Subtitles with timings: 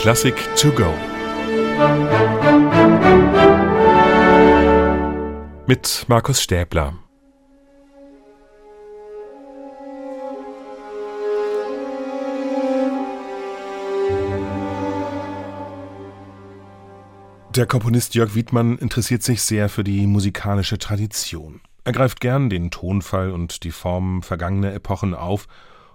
[0.00, 0.94] Klassik to go.
[5.66, 6.94] Mit Markus Stäbler.
[17.56, 21.60] Der Komponist Jörg Wiedmann interessiert sich sehr für die musikalische Tradition.
[21.82, 25.48] Er greift gern den Tonfall und die Formen vergangener Epochen auf,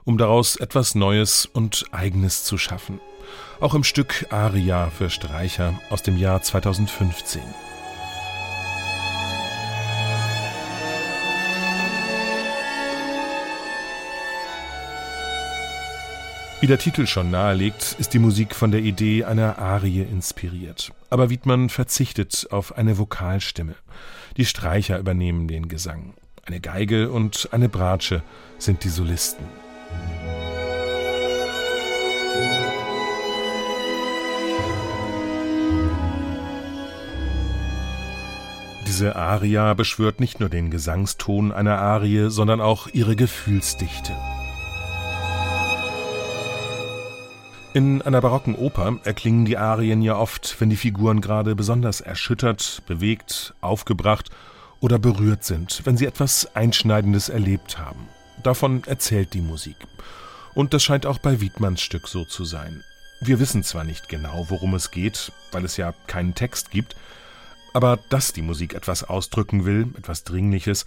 [0.04, 3.00] um daraus etwas Neues und Eigenes zu schaffen.
[3.60, 7.42] Auch im Stück Aria für Streicher aus dem Jahr 2015.
[16.64, 20.94] Wie der Titel schon nahelegt, ist die Musik von der Idee einer Arie inspiriert.
[21.10, 23.76] Aber Wiedmann verzichtet auf eine Vokalstimme.
[24.38, 26.14] Die Streicher übernehmen den Gesang.
[26.46, 28.24] Eine Geige und eine Bratsche
[28.60, 29.46] sind die Solisten.
[38.94, 44.16] Diese Aria beschwört nicht nur den Gesangston einer Arie, sondern auch ihre Gefühlsdichte.
[47.74, 52.84] In einer barocken Oper erklingen die Arien ja oft, wenn die Figuren gerade besonders erschüttert,
[52.86, 54.30] bewegt, aufgebracht
[54.80, 58.08] oder berührt sind, wenn sie etwas Einschneidendes erlebt haben.
[58.44, 59.78] Davon erzählt die Musik.
[60.54, 62.84] Und das scheint auch bei Wiedmanns Stück so zu sein.
[63.22, 66.96] Wir wissen zwar nicht genau, worum es geht, weil es ja keinen Text gibt,
[67.74, 70.86] aber dass die Musik etwas ausdrücken will, etwas Dringliches,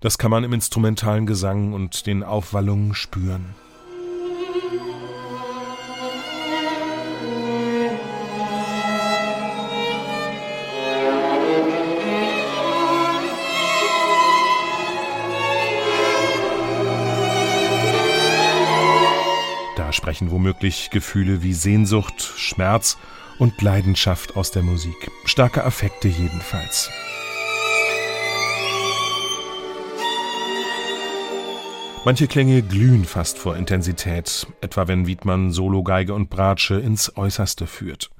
[0.00, 3.54] das kann man im instrumentalen Gesang und den Aufwallungen spüren.
[19.94, 22.98] sprechen womöglich Gefühle wie Sehnsucht, Schmerz
[23.38, 25.10] und Leidenschaft aus der Musik.
[25.24, 26.90] Starke Affekte jedenfalls.
[32.04, 38.10] Manche Klänge glühen fast vor Intensität, etwa wenn Wiedmann Sologeige und Bratsche ins Äußerste führt.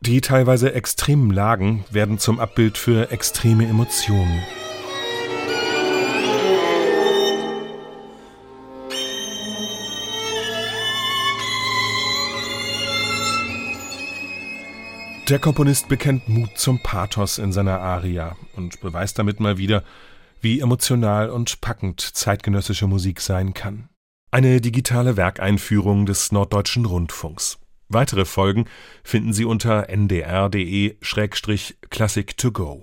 [0.00, 4.40] Die teilweise extremen Lagen werden zum Abbild für extreme Emotionen.
[15.28, 19.82] Der Komponist bekennt Mut zum Pathos in seiner Aria und beweist damit mal wieder,
[20.42, 23.88] wie emotional und packend zeitgenössische Musik sein kann.
[24.30, 27.58] Eine digitale Werkeinführung des Norddeutschen Rundfunks.
[27.88, 28.66] Weitere Folgen
[29.02, 32.82] finden Sie unter ndr.de-classic to go.